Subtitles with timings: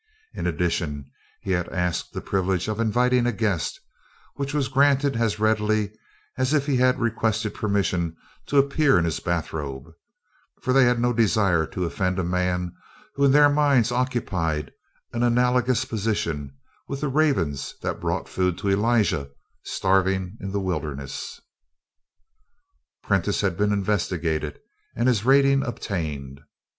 [0.33, 3.79] In addition, he had asked the privilege of inviting a guest,
[4.33, 5.91] which was granted as readily
[6.39, 8.17] as if he had requested permission
[8.47, 9.93] to appear in his bathrobe,
[10.59, 12.73] for they had no desire to offend a man
[13.13, 14.71] who in their minds occupied
[15.13, 16.57] an analogous position
[16.87, 19.29] with the ravens that brought food to Elijah
[19.63, 21.39] starving in the wilderness.
[23.03, 24.57] Prentiss had been investigated
[24.95, 26.41] and his rating obtained.